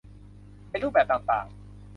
[0.69, 1.47] ในรูปแบบต่างต่าง